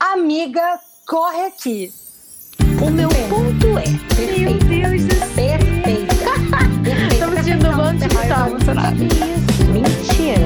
[0.00, 1.92] Amiga, corre aqui.
[2.80, 3.84] O meu ponto é.
[4.38, 5.28] Meu Deus do céu.
[5.36, 6.14] Perfeita.
[7.12, 8.96] Estamos sentindo um monte de tá emocionada.
[8.96, 10.40] Mentira.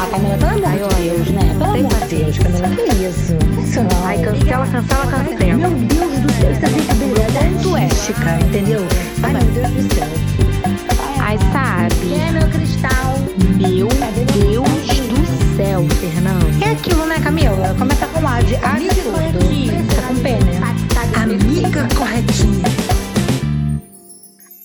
[0.00, 1.56] A Camila, pelo amor Ai, de olha, Deus, né?
[1.58, 3.80] Pelo amor de Deus, Camila, que isso?
[3.82, 4.06] Não.
[4.06, 5.54] Ai, cancela, cancela, cancela.
[5.54, 7.20] Meu Deus do céu, isso é brincadeira.
[7.32, 7.84] Ponto é.
[7.84, 8.80] mística, entendeu?
[9.22, 10.08] Ai, meu Deus do céu.
[11.20, 12.14] Ai, sabe?
[12.14, 13.18] É meu cristal.
[13.58, 14.99] Meu Deus
[15.60, 16.64] céu, Fernando.
[16.64, 17.76] É aquilo, né, Camila?
[17.78, 19.72] Começa com A de A Amiga de corretinha.
[19.76, 20.56] Começa com P, né?
[21.22, 22.64] Amiga corretinha.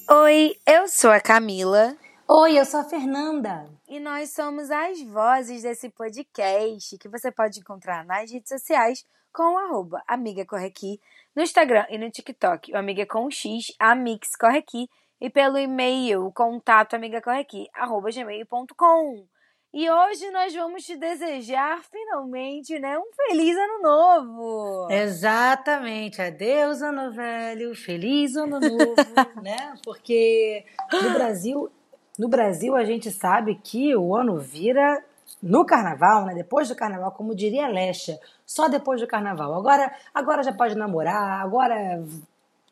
[0.09, 1.97] Oi, eu sou a Camila
[2.27, 3.67] Oi, eu sou a Fernanda.
[3.89, 9.55] e nós somos as vozes desse podcast que você pode encontrar nas redes sociais com
[9.55, 11.01] o arroba Amiga Corre Aqui,
[11.35, 14.89] no Instagram e no TikTok, o Amiga com X, Amix Corre Aqui,
[15.20, 19.34] e pelo e-mail, contato amigacorreaqui, arroba gmail.com.
[19.77, 24.88] E hoje nós vamos te desejar finalmente, né, um feliz ano novo!
[24.89, 26.21] Exatamente.
[26.21, 27.76] Adeus, ano velho.
[27.76, 28.96] Feliz ano novo,
[29.43, 29.76] né?
[29.84, 31.70] Porque no Brasil,
[32.18, 35.03] no Brasil a gente sabe que o ano vira
[35.43, 36.34] no carnaval, né?
[36.34, 39.53] Depois do carnaval, como diria Lesha, só depois do carnaval.
[39.53, 42.01] Agora, agora já pode namorar, agora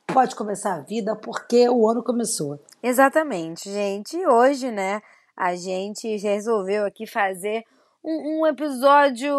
[0.07, 2.57] pode começar a vida porque o ano começou.
[2.81, 4.15] Exatamente, gente.
[4.15, 5.01] E hoje, né,
[5.35, 7.63] a gente resolveu aqui fazer
[8.03, 9.33] um, um episódio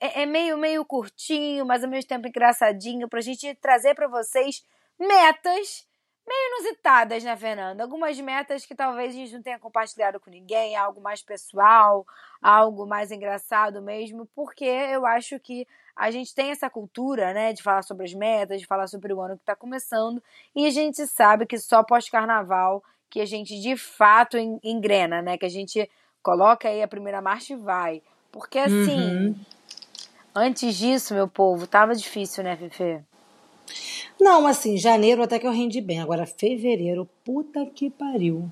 [0.00, 4.64] é, é meio meio curtinho, mas ao mesmo tempo engraçadinho pra gente trazer pra vocês
[4.98, 5.86] metas
[6.28, 7.82] meio inusitadas, né, Fernanda?
[7.82, 12.06] Algumas metas que talvez a gente não tenha compartilhado com ninguém, algo mais pessoal,
[12.42, 17.62] algo mais engraçado mesmo, porque eu acho que a gente tem essa cultura, né, de
[17.62, 20.22] falar sobre as metas, de falar sobre o ano que tá começando,
[20.54, 25.36] e a gente sabe que só pós-carnaval que a gente de fato en- engrena, né,
[25.38, 25.88] que a gente
[26.22, 28.02] coloca aí a primeira marcha e vai.
[28.30, 29.34] Porque assim, Uhum.
[30.34, 33.00] antes disso, meu povo, tava difícil, né, Fefe?
[34.20, 36.00] Não, assim, janeiro até que eu rendi bem.
[36.00, 38.50] Agora, fevereiro, puta que pariu.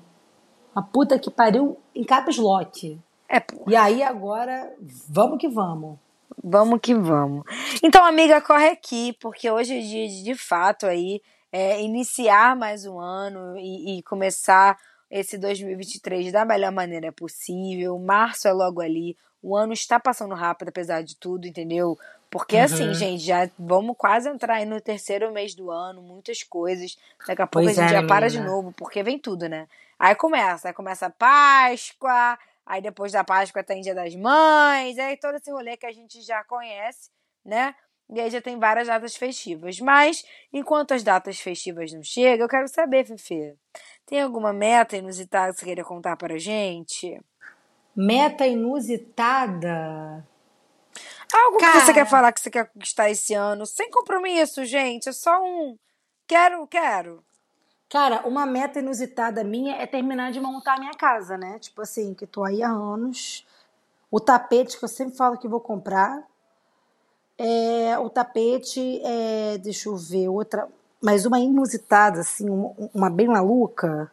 [0.75, 2.99] A puta que pariu em caps lock.
[3.27, 3.65] É, pô.
[3.67, 4.73] E aí agora,
[5.09, 5.97] vamos que vamos.
[6.43, 7.43] Vamos que vamos.
[7.83, 11.21] Então, amiga, corre aqui, porque hoje é dia de, de fato, aí,
[11.51, 14.77] é, iniciar mais um ano e, e começar
[15.09, 17.97] esse 2023 da melhor maneira possível.
[17.97, 19.15] Março é logo ali.
[19.41, 21.97] O ano está passando rápido, apesar de tudo, entendeu?
[22.29, 22.93] Porque, assim, Uhum.
[22.93, 26.97] gente, já vamos quase entrar aí no terceiro mês do ano, muitas coisas.
[27.25, 28.53] Daqui a pouco Pois a gente é, já para de menina.
[28.53, 29.67] novo, porque vem tudo, né?
[29.97, 35.15] Aí começa, aí começa a Páscoa, aí depois da Páscoa tem Dia das Mães, aí
[35.17, 37.09] todo esse rolê que a gente já conhece,
[37.45, 37.73] né?
[38.09, 39.79] E aí já tem várias datas festivas.
[39.79, 43.55] Mas, enquanto as datas festivas não chegam, eu quero saber, Fefe,
[44.05, 47.19] tem alguma meta inusitada que você queira contar pra gente?
[47.95, 50.25] Meta inusitada.
[51.33, 51.79] Algo que Cara.
[51.81, 55.77] você quer falar que você quer conquistar esse ano, sem compromisso, gente, é só um
[56.25, 57.23] quero, quero.
[57.89, 61.57] Cara, uma meta inusitada minha é terminar de montar a minha casa, né?
[61.59, 63.45] Tipo assim, que tô aí há anos.
[64.11, 66.21] O tapete que eu sempre falo que vou comprar.
[67.37, 70.67] É, o tapete, é, deixa eu ver, outra.
[70.99, 74.11] Mas uma inusitada, assim, uma, uma bem maluca.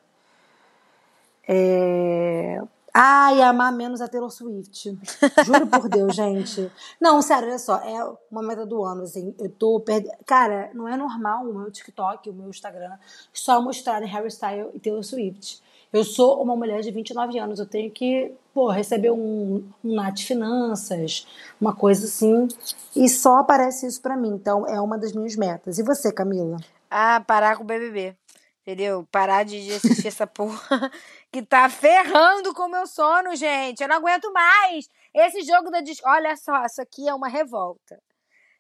[1.49, 2.61] É...
[2.97, 4.97] Ai, amar menos a Taylor Swift.
[5.45, 6.71] Juro por Deus, gente.
[7.01, 7.79] Não, sério, olha só.
[7.79, 9.35] É uma meta do ano, assim.
[9.39, 10.15] Eu tô perdendo.
[10.25, 12.97] Cara, não é normal o meu TikTok, o meu Instagram,
[13.33, 15.61] só mostrarem Harry Styles e Taylor Swift.
[15.95, 17.61] Eu sou uma mulher de 29 anos.
[17.61, 21.25] Eu tenho que, pô, receber um, um NAT Finanças,
[21.61, 22.49] uma coisa assim.
[22.97, 24.31] E só aparece isso pra mim.
[24.31, 25.79] Então, é uma das minhas metas.
[25.79, 26.57] E você, Camila?
[26.91, 28.17] Ah, parar com o BBB.
[28.63, 29.07] Entendeu?
[29.13, 30.91] Parar de assistir essa porra
[31.31, 33.81] que tá ferrando com o meu sono, gente.
[33.81, 34.89] Eu não aguento mais.
[35.15, 36.19] Esse jogo da Discord.
[36.19, 38.03] Olha só, isso aqui é uma revolta.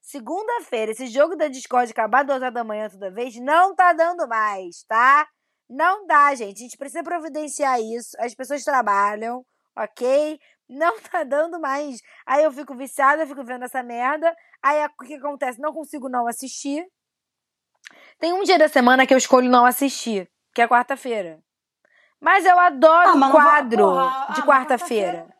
[0.00, 4.28] Segunda-feira, esse jogo da Discord acabar duas horas da manhã toda vez, não tá dando
[4.28, 5.26] mais, tá?
[5.74, 6.58] Não dá, gente.
[6.58, 8.16] A gente precisa providenciar isso.
[8.20, 9.44] As pessoas trabalham,
[9.76, 10.38] ok?
[10.68, 12.00] Não tá dando mais.
[12.24, 14.32] Aí eu fico viciada, eu fico vendo essa merda.
[14.62, 15.60] Aí o que acontece?
[15.60, 16.86] Não consigo não assistir.
[18.20, 21.40] Tem um dia da semana que eu escolho não assistir, que é quarta-feira.
[22.20, 25.12] Mas eu adoro Ah, o mas quadro porra, ah, de quarta-feira.
[25.12, 25.34] quarta-feira-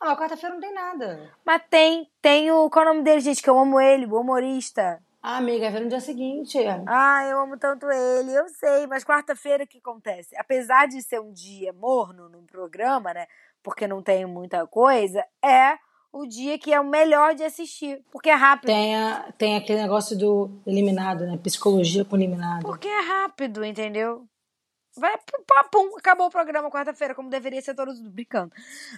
[0.00, 1.32] Ah, mas quarta-feira não tem nada.
[1.44, 2.68] Mas tem, tem o.
[2.68, 3.40] Qual é o nome dele, gente?
[3.42, 5.00] Que eu amo ele, o humorista.
[5.28, 6.56] Ah, amiga, vai no dia seguinte.
[6.86, 10.36] Ah, eu amo tanto ele, eu sei, mas quarta-feira o que acontece?
[10.38, 13.26] Apesar de ser um dia morno no programa, né?
[13.60, 15.76] Porque não tem muita coisa, é
[16.12, 18.04] o dia que é o melhor de assistir.
[18.12, 18.68] Porque é rápido.
[18.68, 21.36] Tem, a- tem aquele negócio do eliminado, né?
[21.42, 22.62] Psicologia com eliminado.
[22.62, 24.28] Porque é rápido, entendeu?
[24.98, 28.52] Vai, pum, pum, acabou o programa quarta-feira, como deveria ser todos brincando.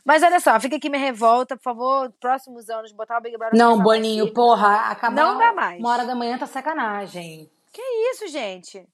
[0.04, 3.58] Mas olha só, fica aqui minha revolta, por favor, próximos anos, botar o Big Brother.
[3.58, 5.80] Não, Boninho, porra, acabar Não dá mais.
[5.80, 7.50] Uma hora da manhã tá sacanagem.
[7.72, 8.86] Que isso, gente?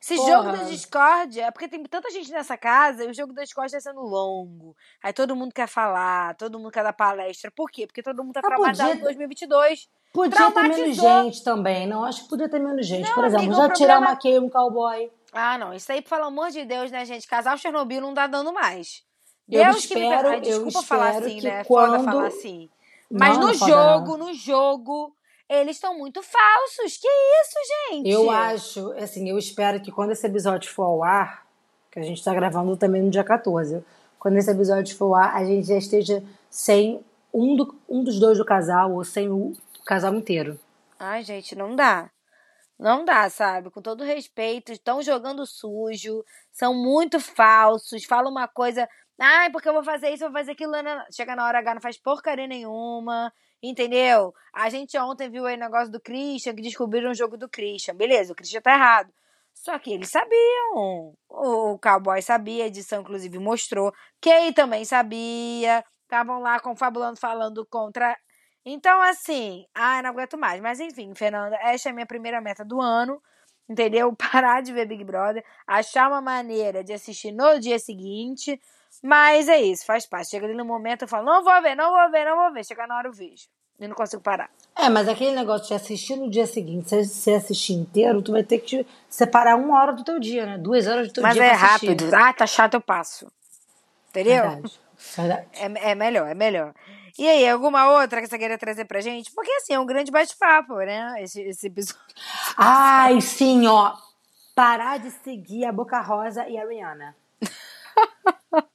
[0.00, 0.30] Esse Porra.
[0.32, 3.78] jogo da discórdia, é porque tem tanta gente nessa casa e o jogo da discórdia
[3.78, 4.76] tá sendo longo.
[5.00, 7.52] Aí todo mundo quer falar, todo mundo quer dar palestra.
[7.52, 7.86] Por quê?
[7.86, 9.88] Porque todo mundo tá Ah, podia- em 2022.
[10.12, 11.86] Podia ter menos gente também.
[11.86, 13.08] Não, acho que podia ter menos gente.
[13.08, 15.10] Não, Por exemplo, amiga, já tirar problema- uma Kay um cowboy.
[15.32, 15.72] Ah, não.
[15.72, 17.26] Isso aí, pelo amor de Deus, né, gente?
[17.26, 19.02] Casal Chernobyl não tá dando mais.
[19.50, 21.64] Eu Deus que me espero- Ai, desculpa eu falar espero assim, que né?
[21.64, 22.68] Foda quando- falar assim.
[23.10, 24.26] Mas Não, no não foda jogo, não.
[24.26, 25.16] no jogo,
[25.48, 26.98] eles estão muito falsos.
[26.98, 28.08] Que isso, gente?
[28.10, 31.46] Eu acho, assim, eu espero que quando esse episódio for ao ar,
[31.90, 33.82] que a gente tá gravando também no dia 14,
[34.18, 37.02] quando esse episódio for ao ar, a gente já esteja sem
[37.34, 39.52] um, do- um dos dois do casal ou sem o
[39.92, 40.58] casal inteiro.
[40.98, 42.10] Ai, gente, não dá.
[42.78, 43.70] Não dá, sabe?
[43.70, 48.88] Com todo respeito, estão jogando sujo, são muito falsos, falam uma coisa,
[49.20, 51.46] ai, porque eu vou fazer isso, eu vou fazer aquilo, né, né, né." chega na
[51.46, 53.30] hora H, não faz porcaria nenhuma,
[53.62, 54.32] entendeu?
[54.54, 57.94] A gente ontem viu aí o negócio do Christian, que descobriram o jogo do Christian,
[57.94, 59.12] beleza, o Christian tá errado.
[59.52, 63.92] Só que eles sabiam, o cowboy sabia, a edição inclusive mostrou,
[64.22, 68.16] Kay também sabia, estavam lá confabulando, falando contra
[68.64, 70.60] então, assim, ai, não aguento mais.
[70.60, 73.20] Mas, enfim, Fernanda, esta é a minha primeira meta do ano,
[73.68, 74.14] entendeu?
[74.16, 78.60] Parar de ver Big Brother, achar uma maneira de assistir no dia seguinte.
[79.02, 80.30] Mas é isso, faz parte.
[80.30, 82.64] Chega ali no momento, eu falo, não vou ver, não vou ver, não vou ver.
[82.64, 83.48] Chega na hora eu vejo.
[83.80, 84.48] E não consigo parar.
[84.76, 88.44] É, mas aquele negócio de assistir no dia seguinte, se você assistir inteiro, tu vai
[88.44, 90.56] ter que separar uma hora do teu dia, né?
[90.56, 91.86] Duas horas do teu Mas dia é pra assistir.
[91.88, 92.14] rápido.
[92.14, 93.32] Ah, tá chato, eu passo.
[94.10, 94.42] Entendeu?
[94.42, 94.80] Verdade.
[95.16, 95.48] Verdade.
[95.54, 96.74] É, é melhor, é melhor.
[97.18, 99.30] E aí, alguma outra que você queria trazer pra gente?
[99.32, 101.14] Porque, assim, é um grande bate-papo, né?
[101.22, 102.00] Esse, esse episódio.
[102.56, 103.94] Ai, sim, ó.
[104.54, 107.16] Parar de seguir a Boca Rosa e a Rihanna.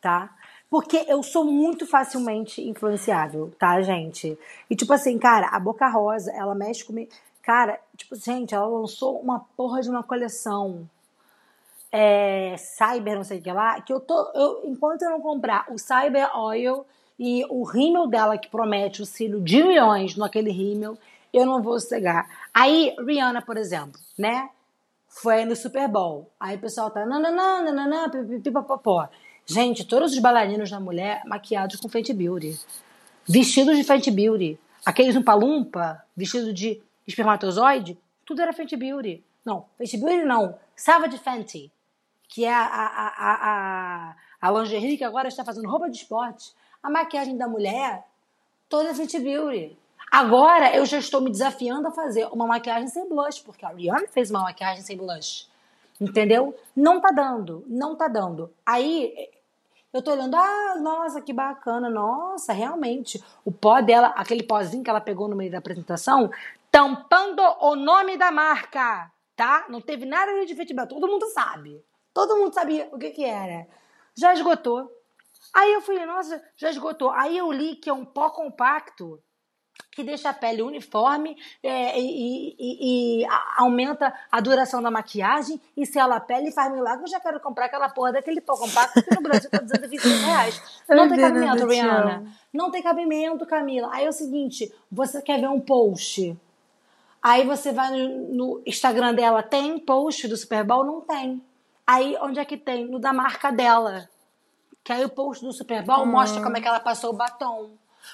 [0.00, 0.34] tá?
[0.68, 4.36] Porque eu sou muito facilmente influenciável, tá, gente?
[4.68, 7.10] E tipo assim, cara, a Boca Rosa, ela mexe comigo.
[7.42, 10.88] Cara, tipo, gente, ela lançou uma porra de uma coleção
[11.96, 14.32] é, Cyber, não sei o que lá, que eu tô.
[14.34, 16.84] Eu, enquanto eu não comprar o Cyber Oil
[17.16, 20.98] e o rímel dela, que promete o cílio de milhões naquele rímel,
[21.32, 22.28] eu não vou cegar.
[22.52, 24.50] Aí, Rihanna, por exemplo, né?
[25.06, 26.28] Foi no Super Bowl.
[26.40, 27.06] Aí o pessoal tá.
[27.06, 29.08] Nananã, nananã, pipipipopopó.
[29.46, 32.58] Gente, todos os bailarinos da mulher maquiados com Fenty Beauty.
[33.24, 34.58] Vestidos de Fenty Beauty.
[34.84, 39.22] Aqueles umpa-lumpa, vestido de espermatozoide, tudo era Fenty Beauty.
[39.44, 40.56] Não, Fenty Beauty não.
[40.74, 41.70] Savage Fenty
[42.28, 46.90] que é a, a, a, a, lingerie que agora está fazendo roupa de esporte, a
[46.90, 48.04] maquiagem da mulher,
[48.68, 49.78] toda é Fenty Beauty.
[50.10, 54.06] Agora eu já estou me desafiando a fazer uma maquiagem sem blush, porque a Rihanna
[54.08, 55.48] fez uma maquiagem sem blush.
[56.00, 56.54] Entendeu?
[56.74, 58.52] Não tá dando, não tá dando.
[58.66, 59.30] Aí
[59.92, 63.22] eu tô olhando, ah, nossa, que bacana, nossa, realmente.
[63.44, 66.30] O pó dela, aquele pozinho que ela pegou no meio da apresentação,
[66.68, 69.66] tampando o nome da marca, tá?
[69.68, 71.80] Não teve nada de Beauty, todo mundo sabe.
[72.14, 73.66] Todo mundo sabia o que que era.
[74.16, 74.88] Já esgotou.
[75.52, 77.10] Aí eu falei, nossa, já esgotou.
[77.10, 79.20] Aí eu li que é um pó compacto
[79.90, 83.26] que deixa a pele uniforme é, e, e- e
[83.56, 87.04] aumenta a duração da maquiagem e sela a pele e faz milagre.
[87.04, 90.62] Eu já quero comprar aquela porra daquele pó compacto que no Brasil tá 226 reais.
[90.88, 92.32] Não tem cabimento, Rihanna.
[92.52, 93.88] Não tem cabimento, Camila.
[93.92, 96.36] Aí é o seguinte, você quer ver um post
[97.22, 100.84] Aí você vai no, no Instagram dela, tem post do Super Bowl?
[100.84, 101.42] Não tem.
[101.86, 102.86] Aí onde é que tem?
[102.86, 104.08] No da marca dela.
[104.82, 107.70] Que aí o post do Super Bowl mostra como é que ela passou o batom,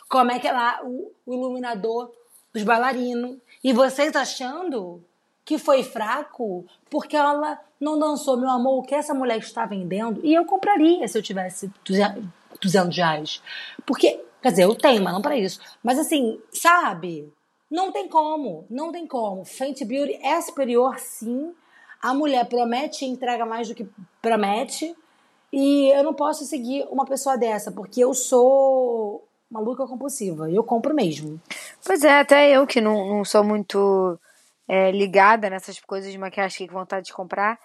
[0.08, 2.12] como é que ela, o, o iluminador
[2.52, 3.38] dos bailarinos.
[3.62, 5.02] E vocês achando
[5.44, 10.20] que foi fraco porque ela não dançou, meu amor, o que essa mulher está vendendo?
[10.24, 13.42] E eu compraria se eu tivesse 200 200 reais.
[13.86, 15.60] Porque, quer dizer, eu tenho, mas não para isso.
[15.82, 17.32] Mas assim, sabe?
[17.70, 19.44] Não tem como, não tem como.
[19.44, 21.54] Fenty Beauty é superior, sim.
[22.00, 23.88] A mulher promete e entrega mais do que
[24.22, 24.94] promete.
[25.52, 30.50] E eu não posso seguir uma pessoa dessa, porque eu sou maluca compulsiva.
[30.50, 31.40] Eu compro mesmo.
[31.84, 34.18] Pois é, até eu que não, não sou muito
[34.68, 37.58] é, ligada nessas coisas de maquiagem que vontade de comprar.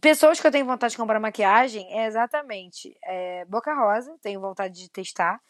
[0.00, 4.74] Pessoas que eu tenho vontade de comprar maquiagem é exatamente é, Boca Rosa, tenho vontade
[4.74, 5.40] de testar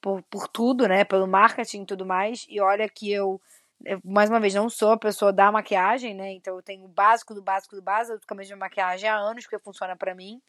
[0.00, 1.04] por, por tudo, né?
[1.04, 2.46] Pelo marketing e tudo mais.
[2.48, 3.40] E olha que eu,
[3.84, 6.32] eu, mais uma vez, não sou a pessoa da maquiagem, né?
[6.32, 9.08] Então eu tenho o básico do básico do básico, eu tô com a mesma maquiagem
[9.08, 10.40] há anos, porque funciona pra mim.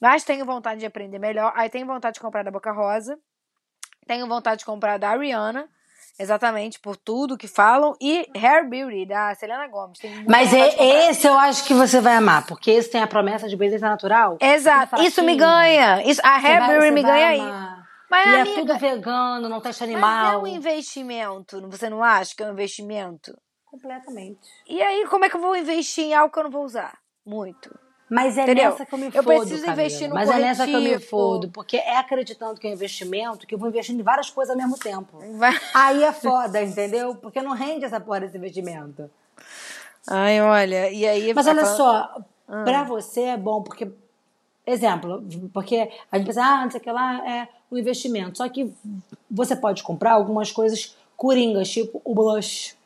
[0.00, 1.52] Mas tenho vontade de aprender melhor.
[1.54, 3.16] Aí tenho vontade de comprar da Boca Rosa.
[4.06, 5.68] Tenho vontade de comprar da Ariana.
[6.18, 7.94] exatamente por tudo que falam.
[8.00, 9.98] E Hair Beauty, da Selena Gomes.
[10.28, 13.48] Mas de é, esse eu acho que você vai amar, porque esse tem a promessa
[13.48, 14.38] de beleza natural.
[14.40, 15.38] Exato, isso me fraquinho.
[15.38, 16.02] ganha.
[16.02, 17.40] Isso, a Hair Beauty me ganha aí.
[18.12, 20.42] Mas, E é tudo vegano, não testa mas é animal.
[20.42, 21.66] um investimento.
[21.70, 23.34] Você não acha que é um investimento?
[23.64, 24.38] Completamente.
[24.68, 26.98] E aí, como é que eu vou investir em algo que eu não vou usar?
[27.24, 27.74] Muito.
[28.10, 28.72] Mas é Entendeu?
[28.72, 29.72] nessa que eu me Eu fodo, preciso Camila.
[29.82, 31.10] investir no Mas é nessa que eu me corretivo.
[31.10, 34.54] fodo, porque é acreditando que é um investimento que eu vou investindo em várias coisas
[34.54, 35.18] ao mesmo tempo.
[35.38, 37.14] Vai- Aí é foda, entendeu?
[37.14, 39.10] Porque não rende essa porra desse investimento.
[40.06, 41.32] Ai, olha, e aí.
[41.32, 42.62] Mas olha falando- só, Ah.
[42.64, 43.90] pra você é bom, porque.
[44.66, 48.38] Exemplo, porque a gente pensa, ah, não sei o que lá, é um investimento.
[48.38, 48.72] Só que
[49.30, 52.76] você pode comprar algumas coisas coringas, tipo o blush.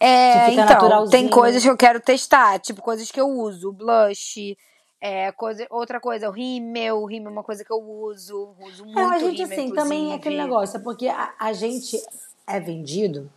[0.00, 4.56] É, então, tem coisas que eu quero testar, tipo coisas que eu uso, blush,
[5.00, 8.84] é, coisa, outra coisa, o rímel, o rímel é uma coisa que eu uso, uso
[8.84, 11.98] muito É, a gente, rímel, assim, também é aquele negócio, é porque a, a gente
[12.46, 13.30] é vendido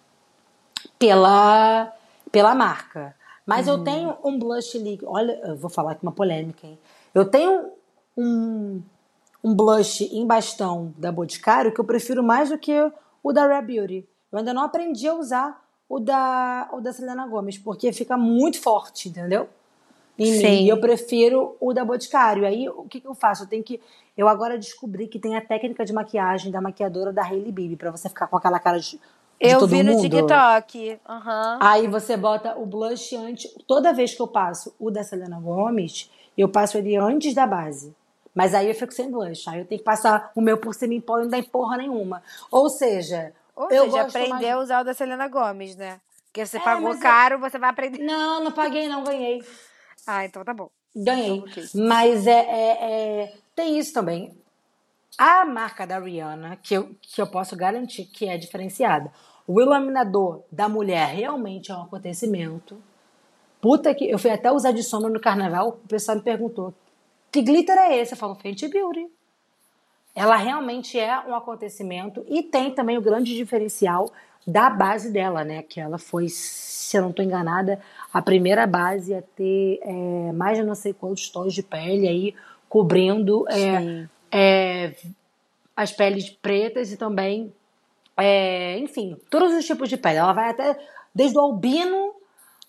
[0.98, 1.94] pela,
[2.32, 3.16] pela marca.
[3.46, 3.74] Mas Uhum.
[3.74, 5.10] eu tenho um blush líquido.
[5.10, 6.78] Olha, eu vou falar aqui uma polêmica, hein?
[7.16, 7.72] Eu tenho
[8.16, 8.82] um,
[9.44, 12.74] um blush em bastão da Boticário que eu prefiro mais do que
[13.24, 14.06] o da Rare Beauty.
[14.32, 18.62] Eu ainda não aprendi a usar o da, o da Selena Gomes, porque fica muito
[18.62, 19.50] forte, entendeu?
[20.18, 20.44] Em Sim.
[20.44, 20.66] mim.
[20.66, 22.46] E eu prefiro o da Boticário.
[22.46, 23.44] Aí, o que, que eu faço?
[23.44, 23.82] Eu tenho que.
[24.16, 27.92] Eu agora descobri que tem a técnica de maquiagem da maquiadora da Hailey Bieber, pra
[27.92, 29.00] você ficar com aquela cara de, de
[29.40, 30.02] Eu todo vi no mundo.
[30.02, 31.00] TikTok.
[31.08, 31.58] Aham.
[31.62, 33.50] Aí você bota o blush antes.
[33.66, 37.96] Toda vez que eu passo o da Selena Gomes, eu passo ele antes da base.
[38.40, 39.50] Mas aí eu fico sem blush.
[39.50, 41.76] Aí eu tenho que passar o meu por cima e pó e não dá porra
[41.76, 42.24] nenhuma.
[42.50, 46.00] Ou seja, Ou eu seja, gosto aprender mais- a usar o da Selena Gomes, né?
[46.28, 47.98] Porque você É, pagou é- caro, você vai aprender.
[48.02, 49.44] Não, não paguei, não, ganhei.
[50.08, 50.70] Ah, então tá bom.
[50.96, 51.40] Ganhei.
[51.40, 51.64] Ok.
[51.76, 52.78] Mas é, é-
[53.24, 54.34] é- tem isso também.
[55.18, 59.12] A marca da Rihanna, que eu, que eu posso garantir que é diferenciada.
[59.46, 62.82] O iluminador da mulher realmente é um acontecimento.
[63.62, 64.10] Puta que.
[64.10, 66.74] Eu fui até usar de sombra no carnaval, o pessoal me perguntou:
[67.32, 68.14] que glitter é esse?
[68.14, 69.08] Eu falo, Fenty Beauty.
[70.16, 74.12] Ela realmente é um acontecimento e tem também o grande diferencial
[74.46, 75.62] da base dela, né?
[75.62, 77.80] Que ela foi, se eu não estou enganada,
[78.12, 82.36] a primeira base a ter é, mais de não sei quantos tons de pele aí
[82.68, 84.96] cobrindo é, é,
[85.76, 87.54] as peles pretas e também,
[88.18, 90.18] é, enfim, todos os tipos de pele.
[90.18, 90.78] Ela vai até
[91.14, 92.16] desde o albino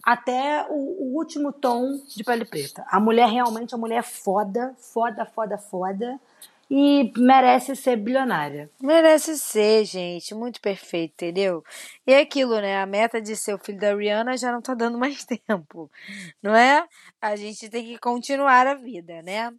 [0.02, 2.84] até o, o último tom de pele preta.
[2.88, 6.20] A mulher realmente é uma mulher foda, foda, foda, foda
[6.70, 8.70] e merece ser bilionária.
[8.80, 10.32] Merece ser, gente.
[10.34, 11.64] Muito perfeito, entendeu?
[12.06, 12.80] E é aquilo, né?
[12.80, 15.90] A meta de ser o filho da Rihanna já não tá dando mais tempo,
[16.40, 16.86] não é?
[17.20, 19.52] A gente tem que continuar a vida, né?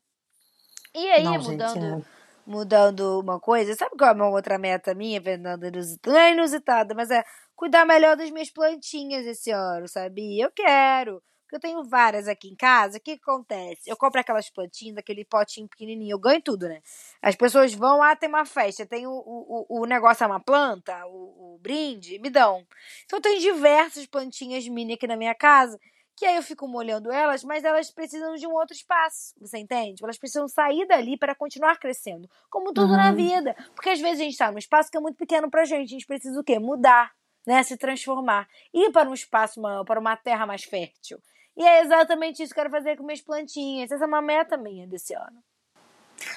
[0.95, 2.01] E aí, Não, gente, mudando, é.
[2.45, 5.67] mudando uma coisa, sabe qual é uma outra meta minha, Fernanda?
[5.67, 7.23] Inusitada, não é inusitada, mas é
[7.61, 10.45] cuidar melhor das minhas plantinhas esse ano, sabia?
[10.45, 11.21] Eu quero.
[11.43, 12.97] Porque eu tenho várias aqui em casa.
[12.97, 13.81] O que, que acontece?
[13.87, 16.81] Eu compro aquelas plantinhas, aquele potinho pequenininho, eu ganho tudo, né?
[17.21, 21.05] As pessoas vão, ah, tem uma festa, tem o, o, o- negócio, é uma planta,
[21.07, 22.65] o, o brinde, me dão.
[23.05, 25.77] Então eu tenho diversas plantinhas mini aqui na minha casa,
[26.15, 30.03] que aí eu fico molhando elas, mas elas precisam de um outro espaço, você entende?
[30.03, 33.15] Elas precisam sair dali para continuar crescendo, como tudo na Uhum.
[33.15, 33.55] vida.
[33.75, 35.91] Porque às vezes a gente tá num espaço que é muito pequeno pra gente, a
[35.97, 36.59] gente precisa o quê?
[36.59, 37.11] Mudar,
[37.45, 37.63] né?
[37.63, 38.47] Se transformar.
[38.73, 41.19] Ir para um espaço maior, para uma terra mais fértil.
[41.57, 43.91] E é exatamente isso que eu quero fazer com minhas plantinhas.
[43.91, 45.37] Essa é uma meta minha desse ano.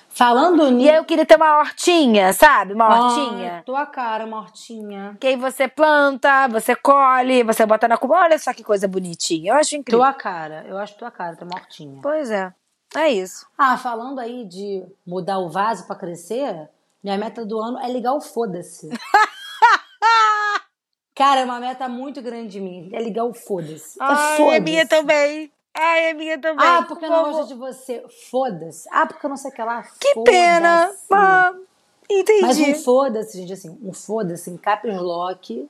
[0.09, 0.91] Falando E nisso.
[0.91, 2.73] aí eu queria ter uma hortinha, sabe?
[2.73, 3.59] Uma hortinha.
[3.59, 5.17] Ah, tua cara, uma hortinha.
[5.21, 8.15] Que aí você planta, você colhe, você bota na cuba.
[8.23, 9.53] Olha só que coisa bonitinha.
[9.53, 10.01] Eu acho incrível.
[10.01, 10.65] Tua cara.
[10.67, 12.01] Eu acho tua cara, ter uma hortinha.
[12.03, 12.53] Pois é.
[12.97, 13.47] É isso.
[13.59, 16.69] Ah, falando aí de mudar o vaso pra crescer,
[17.03, 18.89] minha meta do ano é ligar o foda-se.
[21.15, 22.91] Cara, é uma meta muito grande de mim.
[22.93, 24.01] É ligar o foda-se.
[24.01, 24.57] É Ai, foda-se.
[24.57, 25.53] é minha também.
[25.73, 26.67] Ai, é minha também.
[26.67, 28.05] Ah, porque eu não gosto de você.
[28.31, 28.89] Foda-se.
[28.91, 29.83] Ah, porque eu não sei o que lá.
[30.01, 30.93] Que pena.
[31.13, 31.53] Ah,
[32.11, 32.43] entendi.
[32.43, 35.69] Mas um foda-se, gente, assim, um foda-se em caps lock,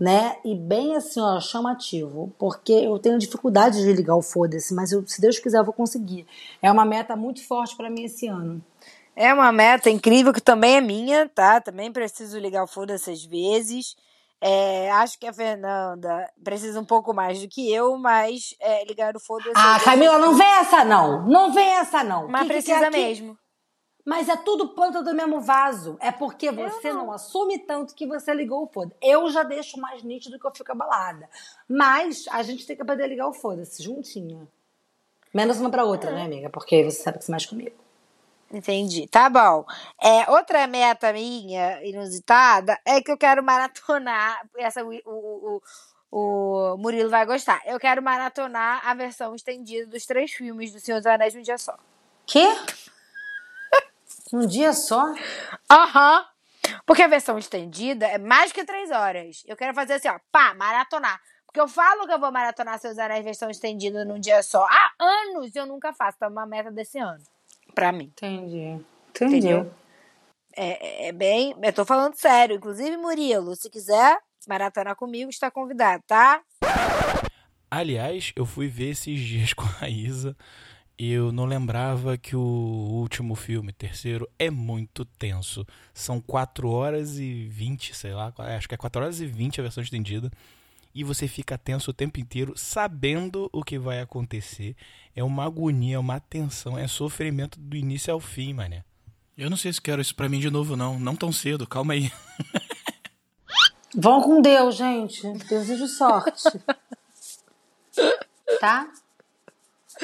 [0.00, 0.36] né?
[0.42, 2.32] E bem assim, ó, chamativo.
[2.38, 5.74] Porque eu tenho dificuldade de ligar o foda-se, mas eu, se Deus quiser eu vou
[5.74, 6.26] conseguir.
[6.62, 8.62] É uma meta muito forte pra mim esse ano.
[9.14, 11.60] É uma meta incrível que também é minha, tá?
[11.60, 13.96] Também preciso ligar o foda-se às vezes.
[14.40, 19.16] É, acho que a Fernanda precisa um pouco mais do que eu, mas é, ligar
[19.16, 19.52] o foda-se.
[19.54, 21.26] Ah, Camila, não vem essa não.
[21.26, 22.28] Não vem essa não.
[22.28, 22.96] Mas Que que precisa aqui?
[22.96, 23.38] mesmo.
[24.04, 25.98] Mas é tudo planta do mesmo vaso.
[26.00, 27.12] É porque você não.
[27.12, 28.96] assume tanto que você ligou o foda.
[29.02, 31.28] Eu já deixo mais nítido que eu fico abalada.
[31.68, 34.48] Mas a gente tem que aprender a ligar o foda-se juntinha.
[35.34, 36.48] Menos uma pra outra, né, amiga?
[36.48, 37.76] Porque você sabe que você mexe comigo.
[38.50, 39.06] Entendi.
[39.06, 39.64] Tá bom.
[40.02, 44.40] É, outra meta minha, inusitada, é que eu quero maratonar.
[44.56, 45.62] Essa o, o,
[46.10, 47.60] o, o Murilo vai gostar.
[47.66, 51.58] Eu quero maratonar a versão estendida dos três filmes do Senhor dos Anéis num dia
[51.58, 51.76] só.
[52.26, 52.44] Quê?
[54.30, 55.06] Um dia só?
[55.70, 56.22] Aham.
[56.84, 59.42] Porque a versão estendida é mais que três horas.
[59.46, 61.18] Eu quero fazer assim, ó, pá, maratonar.
[61.46, 64.66] Porque eu falo que eu vou maratonar Seus Anéis versão estendida num dia só.
[64.68, 66.16] Há anos eu nunca faço.
[66.16, 67.24] Então é uma meta desse ano.
[67.78, 68.04] Pra mim.
[68.16, 68.84] Entendi.
[69.10, 69.36] Entendi.
[69.36, 69.70] Entendeu?
[70.56, 71.54] É, é- é bem.
[71.62, 72.56] Eu tô falando sério.
[72.56, 74.18] Inclusive, Murilo, se quiser
[74.48, 76.40] maratonar comigo, está convidado, tá?
[77.70, 80.36] Aliás, eu fui ver esses dias com a Isa
[80.98, 85.64] e eu não lembrava que o último filme, terceiro, é muito tenso.
[85.94, 89.62] São 4 horas e 20, sei lá, acho que é 4 horas e 20 a
[89.62, 90.30] versão estendida.
[90.94, 94.74] E você fica tenso o tempo inteiro, sabendo o que vai acontecer.
[95.14, 98.84] É uma agonia, é uma tensão, é sofrimento do início ao fim, mané.
[99.36, 100.98] Eu não sei se quero isso pra mim de novo, não.
[100.98, 102.10] Não tão cedo, calma aí.
[103.94, 105.22] Vão com Deus, gente.
[105.44, 106.42] Desejo sorte.
[108.60, 108.90] tá?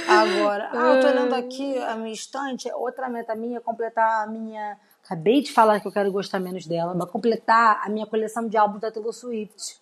[0.08, 2.70] Agora, ah, eu tô olhando aqui a minha estante.
[2.72, 4.76] Outra meta minha é completar a minha.
[5.04, 8.56] Acabei de falar que eu quero gostar menos dela, mas completar a minha coleção de
[8.56, 9.78] álbuns da Taylor Swift.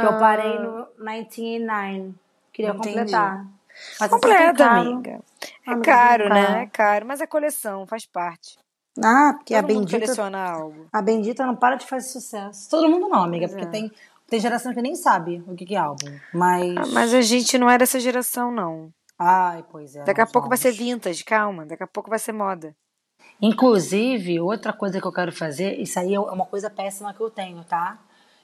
[0.00, 2.14] Que eu parei no 1989.
[2.52, 2.94] Queria Entendi.
[2.96, 3.46] completar.
[4.00, 5.10] Mas assim, Completa, é amiga.
[5.66, 6.62] É Amiga, caro, né?
[6.62, 7.06] É caro.
[7.06, 8.58] Mas é coleção, faz parte.
[9.02, 10.86] Ah, porque a Todo mundo bendita, coleciona algo.
[10.92, 12.68] a bendita não para de fazer sucesso.
[12.68, 13.70] Todo mundo não, amiga, Pois porque é.
[13.70, 13.92] tem,
[14.28, 16.10] tem geração que nem sabe o que é álbum.
[16.34, 16.76] Mas.
[16.76, 18.92] Ah, mas a gente não é dessa geração, não.
[19.18, 20.04] Ai, pois é.
[20.04, 21.64] Daqui a pouco vai ser vintage, calma.
[21.64, 22.74] Daqui a pouco vai ser moda.
[23.40, 27.30] Inclusive, outra coisa que eu quero fazer, isso aí é uma coisa péssima que eu
[27.30, 27.98] tenho, tá?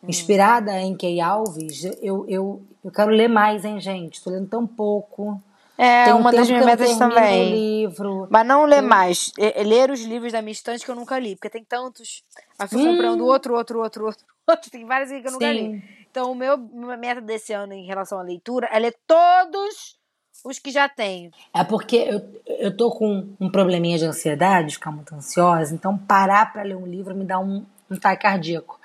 [0.07, 0.11] Hum.
[0.11, 4.23] Inspirada em Kay Alves, eu, eu, eu quero ler mais, hein, gente?
[4.23, 5.43] Tô lendo tão pouco.
[5.77, 7.51] É, Tem um uma das minhas eu metas também.
[7.51, 8.27] livro.
[8.31, 9.33] Mas não ler mais.
[9.39, 11.35] É- é ler os livros da minha estante que eu nunca li.
[11.35, 12.23] Porque tem tantos.
[12.59, 14.71] Aí fui comprando outro, outro, outro, outro, outro.
[14.71, 15.71] Tem vários que eu nunca li.
[15.73, 15.83] Sim.
[16.11, 19.99] Então, o meu minha meta desse ano em relação à leitura é ler todos
[20.45, 21.31] os que já tenho.
[21.53, 22.23] É porque eu,
[22.59, 26.77] eu tô com um probleminha de ansiedade, de ficar muito ansiosa, então parar pra ler
[26.77, 28.81] um livro me dá um, um ataque cardíaco.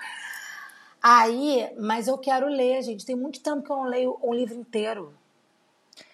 [1.02, 3.04] Aí, mas eu quero ler, gente.
[3.04, 5.12] Tem muito tempo que eu não leio um livro inteiro.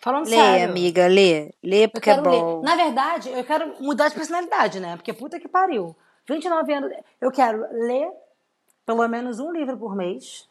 [0.01, 0.71] Falando Lê, sério.
[0.71, 1.53] amiga, lê.
[1.63, 2.61] Lê porque é bom.
[2.61, 2.65] ler.
[2.65, 4.97] Na verdade, eu quero mudar de personalidade, né?
[4.97, 5.95] Porque puta que pariu.
[6.27, 6.93] 29 anos.
[7.21, 8.11] Eu quero ler
[8.87, 10.49] pelo menos um livro por mês.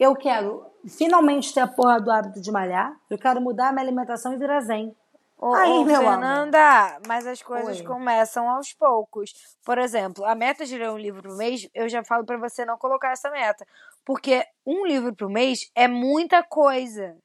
[0.00, 2.96] Eu quero finalmente ter a porra do hábito de malhar.
[3.08, 4.94] Eu quero mudar a minha alimentação e virar zen.
[5.38, 6.10] Ô, Aí, ô, meu amor.
[6.12, 7.86] Fernanda, mas as coisas Oi.
[7.86, 9.32] começam aos poucos.
[9.64, 12.64] Por exemplo, a meta de ler um livro por mês, eu já falo pra você
[12.64, 13.66] não colocar essa meta.
[14.04, 17.16] Porque um livro por mês é muita coisa.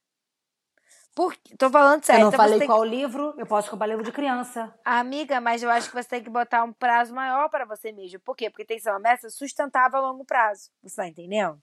[1.15, 1.35] Por...
[1.57, 2.21] Tô falando Eu sério.
[2.21, 3.33] não então falei qual livro.
[3.37, 4.73] Eu posso comprar livro de criança.
[4.83, 8.19] Amiga, mas eu acho que você tem que botar um prazo maior para você mesmo.
[8.19, 8.49] Por quê?
[8.49, 10.69] Porque tem que ser uma meta sustentável a longo prazo.
[10.83, 11.61] Você tá entendendo?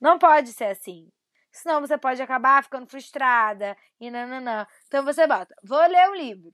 [0.00, 1.08] Não pode ser assim.
[1.52, 4.66] Senão você pode acabar ficando frustrada e nananã.
[4.86, 6.52] Então você bota, vou ler o livro.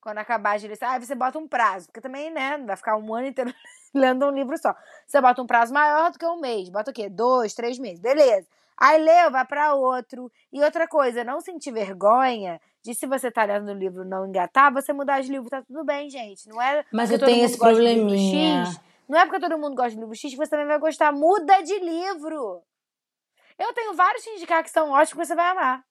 [0.00, 1.86] Quando acabar de ler, aí você bota um prazo.
[1.86, 3.54] Porque também, né, não vai ficar um ano inteiro
[3.94, 4.74] lendo um livro só.
[5.06, 6.70] Você bota um prazo maior do que um mês.
[6.70, 7.08] Bota o quê?
[7.08, 8.00] Dois, três meses.
[8.00, 8.48] Beleza.
[8.76, 10.32] Aí leu, vai pra outro.
[10.52, 14.72] E outra coisa, não sentir vergonha de se você tá lendo o livro não engatar,
[14.72, 16.48] você mudar de livro, tá tudo bem, gente.
[16.48, 18.64] Não é Mas eu tenho esse probleminha.
[18.64, 21.12] X, não é porque todo mundo gosta de livro X que você também vai gostar.
[21.12, 22.62] Muda de livro.
[23.62, 25.82] Eu tenho vários te indicar que são ótimos que você vai amar.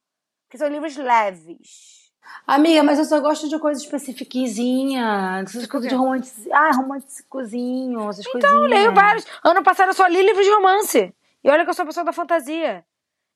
[0.50, 2.02] Que são livros leves.
[2.46, 5.42] Amiga, mas eu só gosto de coisa especifiquinha.
[5.44, 6.50] Essas Tipo coisas de romance.
[6.52, 8.62] Ah, românticozinho, essas Então, coisinhas.
[8.64, 9.26] eu leio vários.
[9.44, 11.14] Ano passado eu só li livros de romance.
[11.44, 12.86] E olha que eu sou pessoa da fantasia.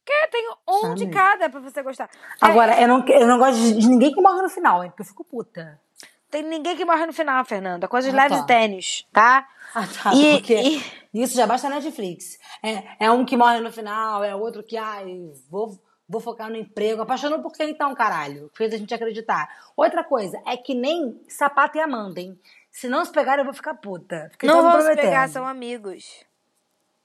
[0.06, 1.20] Que eu tenho um de Amiga.
[1.20, 2.06] cada pra você gostar.
[2.14, 4.90] É, Agora, eu não, eu não gosto de, de ninguém que morre no final, hein?
[4.92, 5.80] Porque eu fico puta.
[6.30, 7.88] Tem ninguém que morre no final, Fernanda.
[7.88, 8.44] Coisas Ah, leves tá.
[8.44, 9.48] e tênis, tá?
[9.76, 10.14] Ah, tá.
[10.16, 10.84] E- porque e-
[11.14, 12.40] isso já basta na Netflix.
[12.64, 15.06] É, é um que morre no final, é outro que, ai,
[15.50, 17.02] vou, vou focar no emprego.
[17.02, 18.50] Apaixonou por quem então, caralho?
[18.54, 19.50] Fez a gente acreditar.
[19.76, 22.40] Outra coisa, é que nem sapato e Amanda, hein?
[22.72, 24.32] Se não se pegar, eu vou ficar puta.
[24.44, 25.04] Não vamos prometendo.
[25.04, 26.26] pegar, são amigos.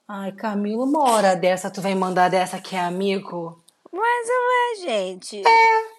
[0.07, 3.61] Ai, Camilo, uma hora dessa tu vem mandar dessa que é amigo?
[3.91, 5.41] Mas não é, gente.
[5.45, 5.91] É.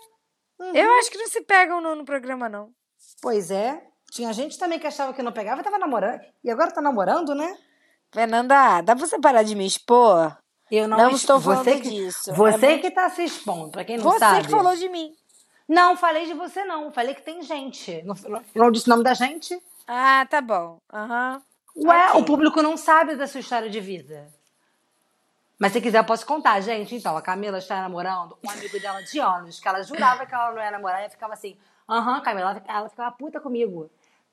[0.75, 2.71] Eu acho que não se pegam no, no programa, não.
[3.21, 3.83] Pois é.
[4.13, 6.21] Tinha gente também que achava que não pegava e tava namorando.
[6.45, 7.57] E agora tá namorando, né?
[8.13, 10.37] Fernanda, dá pra você parar de me expor?
[10.71, 12.35] Eu não, Não es- estou você falando que, disso.
[12.35, 14.45] Você É que tá se expondo, pra quem não Você sabe.
[14.45, 15.15] que falou de mim.
[15.67, 16.93] Não, falei de você não.
[16.93, 18.03] Falei que tem gente.
[18.03, 18.15] Não,
[18.55, 19.59] não disse o nome da gente?
[19.89, 20.77] Ah, tá bom.
[20.93, 21.41] Aham.
[21.75, 22.21] Ué, Ok.
[22.21, 24.29] o público não sabe da sua história de vida.
[25.59, 26.95] Mas se quiser, eu posso contar, gente.
[26.95, 30.53] Então, a Camila está namorando um amigo dela de anos, que ela jurava que ela
[30.53, 31.57] não ia namorar e ficava assim,
[31.89, 33.91] aham, Camila, ela ficava puta comigo.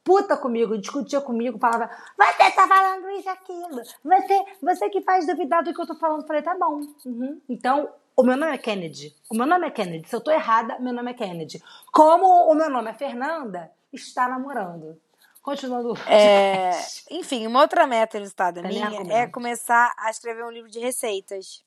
[0.09, 5.63] Puta comigo, discutia comigo, falava, você tá falando isso, aquilo, você, você que faz duvidar
[5.63, 6.21] do que eu tô falando.
[6.21, 6.81] Eu falei, tá bom.
[7.05, 7.39] Uhum.
[7.47, 9.15] Então, o meu nome é Kennedy.
[9.29, 10.09] O meu nome é Kennedy.
[10.09, 11.61] Se eu tô errada, meu nome é Kennedy.
[11.91, 14.99] Como o meu nome é Fernanda, está namorando.
[15.43, 15.93] Continuando.
[16.07, 16.71] É,
[17.11, 20.79] enfim, uma outra meta ilustrada Tá nem minha é começar a escrever um livro de
[20.79, 21.63] receitas.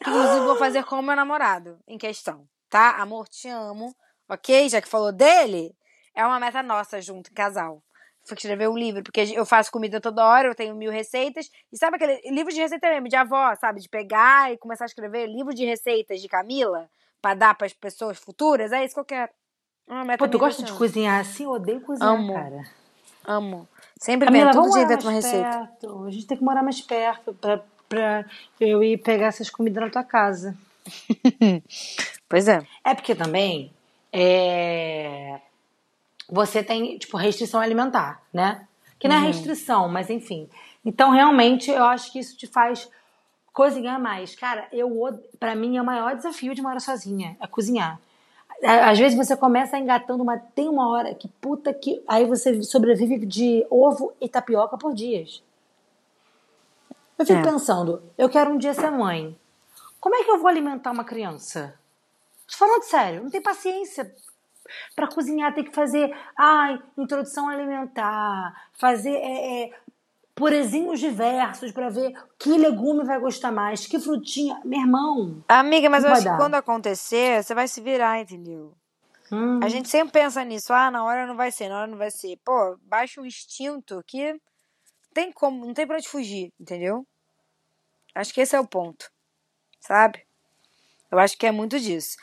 [0.00, 2.98] Que inclusive vou fazer com o meu namorado em questão, tá?
[2.98, 3.92] Amor, te amo,
[4.28, 4.68] ok?
[4.68, 5.74] Já que falou dele,
[6.20, 7.82] é uma meta nossa junto, casal.
[8.24, 11.50] Foi escrever um livro, porque eu faço comida toda hora, eu tenho mil receitas.
[11.72, 13.80] E sabe aquele livro de receita mesmo, de avó, sabe?
[13.80, 16.88] De pegar e começar a escrever livro de receitas de Camila
[17.22, 18.72] pra dar pras pessoas futuras?
[18.72, 19.30] É isso que eu quero.
[19.88, 21.44] É Uma meta Pô, tu gosta de cozinhar assim?
[21.44, 22.34] Eu odeio cozinhar, Amo.
[22.34, 22.62] cara.
[23.24, 23.68] Amo.
[23.98, 25.58] Sempre Camila, invento, todo dia invento uma mais receita.
[25.58, 26.04] perto.
[26.04, 28.26] A gente tem que morar mais perto pra, pra
[28.60, 30.54] eu ir pegar essas comidas na tua casa.
[32.28, 32.64] Pois é.
[32.84, 33.72] É porque também
[34.12, 35.40] é,
[36.30, 38.66] você tem, tipo, restrição alimentar, né?
[38.98, 40.48] Que não é restrição, mas enfim.
[40.84, 42.88] Então, realmente, eu acho que isso te faz
[43.52, 44.34] cozinhar mais.
[44.34, 44.90] Cara, eu
[45.38, 48.00] pra mim é o maior desafio de morar sozinha, é cozinhar.
[48.62, 52.02] Às vezes você começa engatando, mas tem uma hora que puta que.
[52.06, 55.42] Aí você sobrevive de ovo e tapioca por dias.
[57.18, 57.42] Eu fico É.
[57.42, 59.36] pensando, eu quero um dia ser mãe.
[59.98, 61.74] Como é que eu vou alimentar uma criança?
[62.50, 64.14] Tô falando sério, não tem paciência
[64.94, 69.70] para cozinhar, tem que fazer, ai, introdução alimentar, fazer é, é,
[70.34, 74.60] purezinhos diversos para ver que legume vai gostar mais, que frutinha.
[74.64, 76.36] Meu irmão, Amiga, mas eu acho que dar.
[76.38, 78.74] quando acontecer, você vai se virar, entendeu?
[79.30, 81.98] hum, A gente sempre pensa nisso, ah, na hora não vai ser, na hora não
[81.98, 82.38] vai ser.
[82.44, 84.40] Pô, baixa um instinto que
[85.12, 87.06] tem como, não tem pra onde fugir, entendeu?
[88.14, 89.10] Acho que esse é o ponto,
[89.80, 90.24] sabe?
[91.10, 92.16] Eu acho que é muito disso.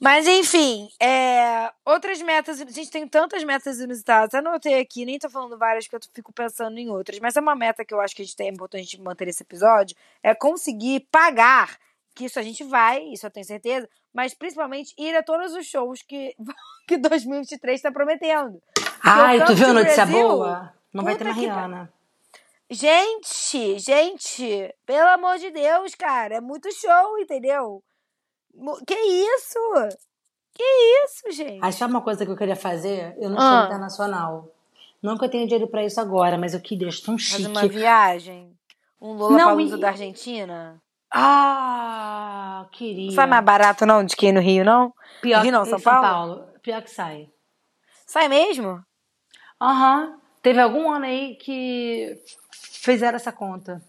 [0.00, 4.32] Mas enfim, é, outras metas, a gente tem tantas metas inusitadas.
[4.32, 7.40] Eu anotei aqui, nem tô falando várias porque eu fico pensando em outras, mas é
[7.40, 10.34] uma meta que eu acho que a gente tem, é importante manter esse episódio, é
[10.34, 11.76] conseguir pagar,
[12.14, 15.66] que isso a gente vai, isso eu tenho certeza, mas principalmente ir a todos os
[15.66, 16.34] shows que,
[16.88, 18.58] que 2023 tá prometendo.
[19.02, 20.72] ai, tu viu a notícia Brasil, boa?
[20.94, 21.92] Não vai ter mais que Rihanna.
[22.70, 27.82] Gente, gente, pelo amor de Deus, cara, é muito show, entendeu?
[28.86, 29.58] Que isso?
[30.54, 30.62] Que
[31.04, 31.72] isso, gente?
[31.72, 33.14] Sabe uma coisa que eu queria fazer?
[33.18, 33.58] Eu não Ah.
[33.60, 34.48] sou internacional.
[35.02, 37.60] Não que eu tenha dinheiro pra isso agora, mas eu queria, acho tão Fazer uma
[37.62, 37.74] chique.
[37.76, 38.52] viagem?
[39.00, 40.82] Um Lollapalooza e- da Argentina?
[41.12, 43.06] Ah, queria.
[43.06, 44.92] Não sai mais barato não de que ir no Rio, não?
[45.22, 46.46] Pior Rio não, São em Paulo?
[46.62, 47.30] Pior que sai.
[48.06, 48.82] Sai mesmo?
[49.60, 50.18] Aham.
[50.42, 52.18] Teve algum ano aí que
[52.52, 53.82] fizeram essa conta.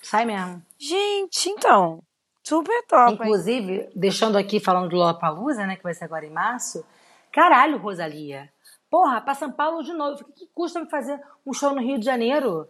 [0.00, 0.62] Sai mesmo.
[0.78, 2.02] Gente, então,
[2.42, 3.18] super top, hein?
[3.20, 6.84] Inclusive, deixando aqui falando do Lollapalooza, né, que vai ser agora em março.
[7.32, 8.50] Caralho, Rosalia.
[8.90, 10.20] Porra, pra São Paulo de novo.
[10.20, 12.68] O que, custa me fazer um show no Rio de Janeiro?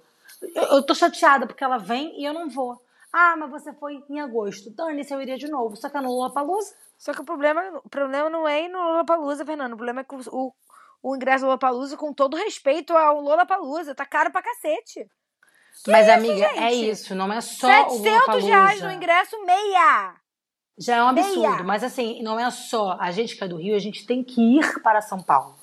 [0.55, 2.81] Eu, eu tô chateada porque ela vem e eu não vou.
[3.13, 4.71] Ah, mas você foi em agosto.
[4.71, 5.77] Dane-se, eu iria de novo.
[5.77, 6.75] Só que é no Lollapalooza.
[6.97, 9.73] Só que o problema, o problema não é ir no Lollapalooza, Fernando.
[9.73, 10.53] O problema é que o, o,
[11.03, 15.11] o ingresso do Lollapalooza, com todo respeito ao Lollapalooza, tá caro pra cacete.
[15.87, 16.91] Mas, isso, amiga, é gente?
[16.91, 17.15] isso.
[17.15, 18.87] Não é só o 700 reais Lollapalooza.
[18.87, 20.15] no ingresso, meia!
[20.79, 21.63] Já é um absurdo, Meia.
[21.63, 24.41] mas assim, não é só a gente que é do Rio, a gente tem que
[24.41, 25.55] ir para São Paulo.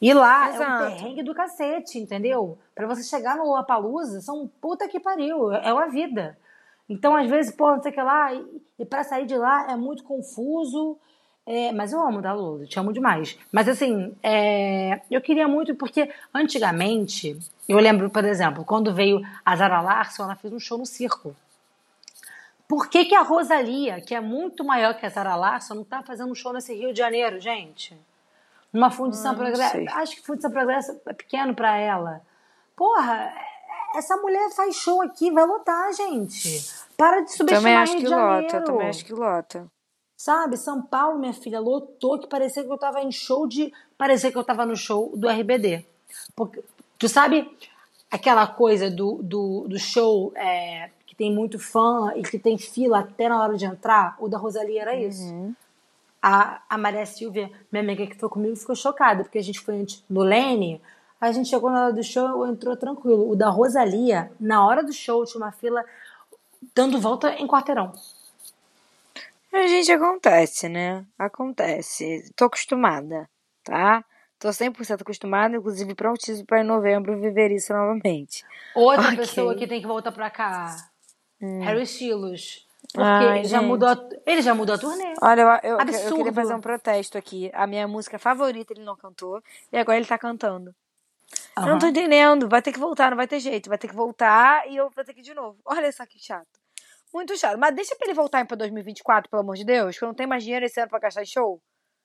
[0.00, 0.84] E lá é Exato.
[0.84, 2.58] um perrengue do cacete, entendeu?
[2.74, 6.38] Pra você chegar no Lollapalooza, são puta que pariu, é uma vida.
[6.88, 9.70] Então, às vezes, pô, não sei o que lá, e, e pra sair de lá
[9.70, 10.98] é muito confuso.
[11.50, 13.38] É, mas eu amo da Lula, te amo demais.
[13.50, 19.56] Mas assim, é, eu queria muito, porque antigamente, eu lembro, por exemplo, quando veio a
[19.56, 21.34] Zara Larson, ela fez um show no circo.
[22.68, 26.02] Por que, que a Rosalia, que é muito maior que a Zara Larson, não tá
[26.02, 27.96] fazendo um show nesse Rio de Janeiro, gente?
[28.70, 29.72] Numa Fundição Ah, Progresso.
[29.72, 29.88] sei.
[29.88, 32.20] Acho que Fundição Progresso é pequeno pra ela.
[32.76, 33.32] Porra,
[33.96, 36.62] essa mulher faz show aqui, vai lotar, gente.
[36.94, 38.42] Para de subestimar Também acho Rio que de Janeiro.
[38.42, 39.66] lota, também acho que lota.
[40.18, 43.72] Sabe, São Paulo, minha filha, lotou que parecia que eu tava em show de.
[43.96, 45.86] Parecia que eu tava no show do RBD.
[46.34, 46.60] Porque,
[46.98, 47.48] tu sabe
[48.10, 52.98] aquela coisa do, do, do show é, que tem muito fã e que tem fila
[52.98, 54.16] até na hora de entrar?
[54.18, 55.22] O da Rosalia era isso.
[55.22, 55.54] Uhum.
[56.20, 59.82] A, a Maria Silvia, minha amiga que foi comigo, ficou chocada, porque a gente foi
[59.82, 60.82] antes no Lene,
[61.20, 63.30] a gente chegou na hora do show, entrou tranquilo.
[63.30, 65.84] O da Rosalia, na hora do show, tinha uma fila
[66.74, 67.92] dando volta em quarteirão.
[69.52, 71.06] A gente acontece, né?
[71.18, 72.30] Acontece.
[72.36, 73.28] Tô acostumada,
[73.64, 74.04] tá?
[74.38, 78.44] Tô 100% acostumada, inclusive prontíssimo pra em novembro viver isso novamente.
[78.74, 79.16] Outra Ok.
[79.16, 80.76] pessoa que tem que voltar pra cá.
[81.40, 82.66] Harry Styles.
[82.92, 83.68] Porque Ai, ele, já gente.
[83.68, 85.14] mudou a, ele já mudou a turnê.
[85.20, 87.50] Olha, eu, eu, eu queria fazer um protesto aqui.
[87.52, 90.74] A minha música favorita ele não cantou, e agora ele tá cantando.
[91.56, 92.48] Eu não tô entendendo.
[92.48, 93.68] Vai ter que voltar, não vai ter jeito.
[93.68, 95.58] Vai ter que voltar e eu vou ter que ir de novo.
[95.64, 96.57] Olha só que chato.
[97.12, 97.58] Muito chato.
[97.58, 100.28] Mas deixa pra ele voltar pra 2024, pelo amor de Deus, que eu não tenho
[100.28, 101.60] mais dinheiro esse ano pra gastar em show.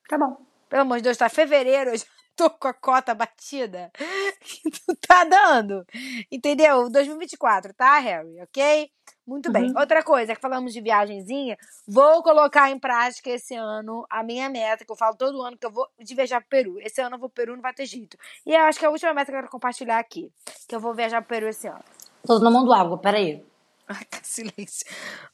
[0.08, 0.36] Tá bom.
[0.68, 2.04] Pelo amor de Deus, tá fevereiro, eu já
[2.36, 3.90] tô com a cota batida.
[4.44, 5.86] Que tu tá dando.
[6.30, 6.90] Entendeu?
[6.90, 8.42] 2024, tá, Harry?
[8.42, 8.90] Ok?
[9.26, 9.70] Muito bem.
[9.70, 9.78] Uhum.
[9.78, 11.56] Outra coisa, que falamos de viagenzinha,
[11.88, 15.64] vou colocar em prática esse ano a minha meta, que eu falo todo ano que
[15.64, 16.78] eu vou de viajar pro Peru.
[16.80, 18.18] Esse ano eu vou pro Peru, não vai ter jeito.
[18.44, 20.30] E eu acho que é a última meta que eu quero compartilhar aqui,
[20.68, 21.82] que eu vou viajar pro Peru esse ano.
[22.26, 23.42] Tô tomando água, peraí.
[23.88, 24.86] Ai, que silêncio.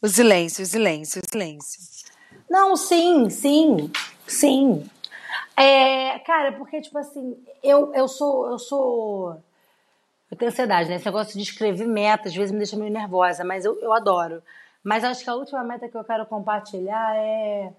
[0.02, 1.80] O silêncio, o silêncio, o silêncio.
[2.48, 3.90] Não, sim, sim,
[4.26, 4.88] sim.
[5.56, 8.48] É, cara, porque, tipo assim, eu, eu sou.
[8.50, 9.42] Eu sou.
[10.30, 10.96] Eu tenho ansiedade, né?
[10.96, 14.42] Esse negócio de escrever metas, às vezes me deixa meio nervosa, mas eu, eu adoro.
[14.82, 17.72] Mas acho que a última meta que eu quero compartilhar é.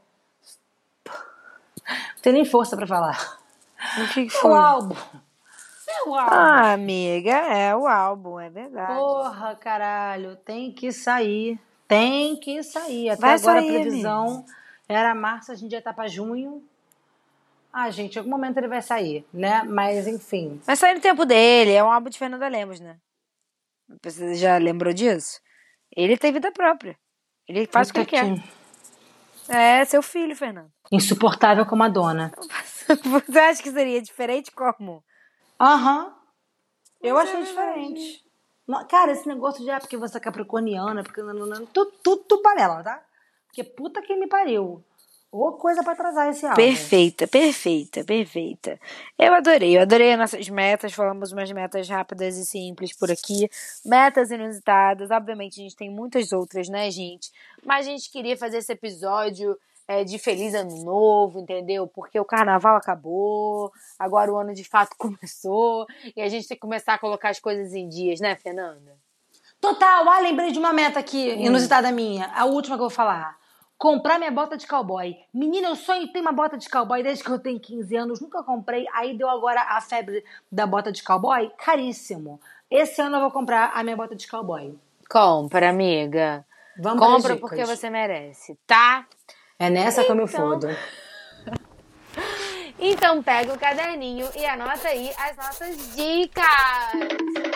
[1.05, 3.39] Não tenho nem força pra falar.
[3.97, 4.53] O que, É o foi?
[4.53, 4.95] álbum.
[5.91, 6.35] É o álbum.
[6.35, 8.93] Ah, amiga, é o álbum, é verdade.
[8.93, 11.59] Porra, caralho, tem que sair.
[11.87, 13.09] Tem que sair.
[13.09, 14.45] Até Vai agora sair, a previsão
[14.87, 16.63] era março, a gente já tá pra junho.
[17.73, 19.63] Ah, gente, em algum momento ele vai sair, né?
[19.63, 20.59] Mas enfim.
[20.65, 22.97] Vai sair no tempo dele, é um álbum de Fernanda Lemos, né?
[24.03, 25.39] Você já lembrou disso?
[25.95, 26.97] Ele tem vida própria.
[27.47, 28.25] Ele faz o que quer.
[29.49, 30.71] É seu filho, Fernando.
[30.91, 32.31] Insuportável como a dona.
[33.27, 35.03] Você acha que seria diferente como?
[35.61, 36.11] Aham.
[37.03, 37.93] Eu Mas é achei verdade.
[37.93, 38.25] diferente.
[38.89, 42.23] Cara, esse negócio de ah, porque você é capricorniana, porque não, não, não, tudo, tudo,
[42.23, 43.03] tudo panela, tá?
[43.47, 44.83] Porque puta que me pariu.
[45.31, 46.55] Ou coisa pra atrasar esse álbum.
[46.57, 48.79] Perfeita, perfeita, perfeita.
[49.17, 50.93] Eu adorei, eu adorei as nossas metas.
[50.93, 53.49] Falamos umas metas rápidas e simples por aqui.
[53.85, 55.09] Metas inusitadas.
[55.09, 57.31] Obviamente, a gente tem muitas outras, né, gente?
[57.63, 59.57] Mas a gente queria fazer esse episódio
[59.91, 61.85] é, de Feliz Ano Novo, entendeu?
[61.85, 65.85] Porque o carnaval acabou, agora o ano de fato começou.
[66.15, 68.95] E a gente tem que começar a colocar as coisas em dias, né, Fernanda?
[69.59, 71.45] Total, ah, lembrei de uma meta aqui, Hum.
[71.45, 72.31] inusitada minha.
[72.33, 73.39] A última que eu vou falar.
[73.77, 75.15] Comprar minha bota de cowboy.
[75.33, 78.21] Menina, eu sonho em ter uma bota de cowboy desde que eu tenho 15 anos.
[78.21, 78.85] Nunca comprei.
[78.93, 81.51] Aí deu agora a febre da bota de cowboy.
[81.57, 82.39] Caríssimo.
[82.69, 84.77] Esse ano eu vou comprar a minha bota de cowboy.
[85.09, 86.45] Compra, amiga.
[86.79, 89.05] Vamos Compra porque você merece, tá?
[89.61, 90.39] É nessa que eu me Então.
[90.49, 90.67] fodo.
[92.83, 96.43] Então pega o caderninho e anota aí as nossas dicas.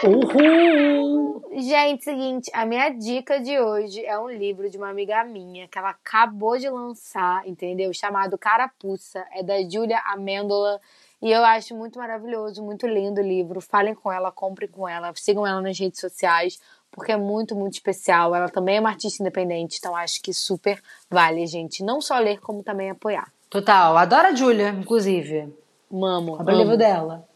[0.03, 1.49] Uhul!
[1.57, 5.79] Gente, seguinte, a minha dica de hoje é um livro de uma amiga minha que
[5.79, 7.91] ela acabou de lançar, entendeu?
[7.91, 10.79] Chamado Carapuça, é da Júlia Amêndola.
[11.19, 13.59] E eu acho muito maravilhoso, muito lindo o livro.
[13.61, 16.59] Falem com ela, comprem com ela, sigam ela nas redes sociais,
[16.95, 18.33] porque é muito, muito especial.
[18.33, 20.81] Ela também é uma artista independente, então acho que super
[21.11, 21.83] vale, gente.
[21.83, 23.31] Não só ler, como também apoiar.
[23.49, 23.97] Total.
[23.97, 25.53] Adoro a Júlia, inclusive.
[25.91, 26.39] Mamo.
[26.39, 27.27] Abra o livro dela.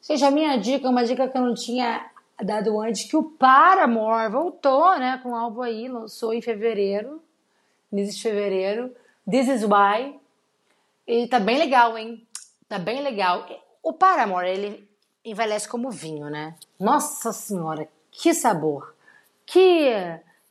[0.00, 2.08] Seja, a minha dica, uma dica que eu não tinha
[2.42, 7.22] dado antes, que o Paramore voltou, né, com um álbum aí, lançou em fevereiro,
[7.92, 8.92] início de fevereiro,
[9.30, 10.18] This Is Why,
[11.06, 12.26] e tá bem legal, hein?
[12.68, 13.46] Tá bem legal.
[13.82, 14.88] O Paramore, ele
[15.24, 16.56] envelhece como vinho, né?
[16.80, 18.94] Nossa Senhora, que sabor!
[19.44, 19.90] Que,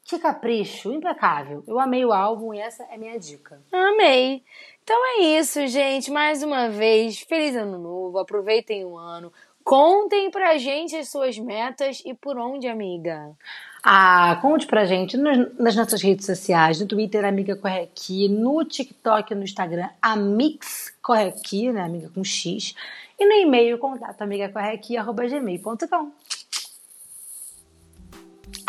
[0.03, 1.63] que capricho, impecável.
[1.65, 3.61] Eu amei o álbum e essa é minha dica.
[3.71, 4.43] Amei.
[4.83, 6.11] Então é isso, gente.
[6.11, 8.17] Mais uma vez, feliz ano novo.
[8.19, 9.31] Aproveitem o ano.
[9.63, 13.31] Contem pra gente as suas metas e por onde, amiga.
[13.83, 18.63] Ah, conte pra gente nos- nas nossas redes sociais, no Twitter, Amiga Corre Aqui, no
[18.63, 22.75] TikTok no Instagram, Amix Corre Aqui, né, amiga com X,
[23.19, 26.11] e no e-mail, contato amigacorreaqui.gmail.com.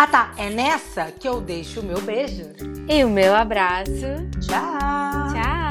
[0.03, 2.51] Ah tá, é nessa que eu deixo o meu beijo.
[2.88, 3.93] E o meu abraço.
[4.45, 5.62] Tchau!